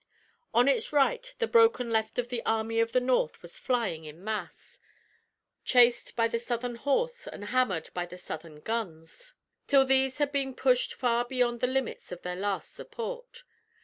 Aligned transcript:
On 0.51 0.67
its 0.67 0.91
right 0.91 1.31
the 1.37 1.45
broken 1.45 1.91
left 1.91 2.17
of 2.17 2.29
the 2.29 2.43
Army 2.43 2.79
of 2.79 2.91
the 2.91 2.99
North 2.99 3.39
was 3.43 3.59
flying 3.59 4.03
in 4.03 4.23
mass, 4.23 4.79
chased 5.63 6.15
by 6.15 6.27
the 6.27 6.39
Southern 6.39 6.73
horse 6.73 7.27
and 7.27 7.45
hammered 7.49 7.91
by 7.93 8.07
the 8.07 8.17
Southern 8.17 8.61
guns, 8.61 9.35
till 9.67 9.85
these 9.85 10.17
had 10.17 10.31
been 10.31 10.55
pushed 10.55 10.95
far 10.95 11.23
beyond 11.25 11.59
the 11.59 11.67
limits 11.67 12.11
of 12.11 12.23
their 12.23 12.35
last 12.35 12.73
support. 12.73 13.43